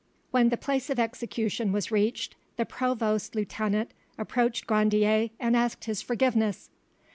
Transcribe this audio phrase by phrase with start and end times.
[0.31, 6.01] When the place of execution was reached, the provost's lieutenant approached Grandier and asked his
[6.01, 6.71] forgiveness.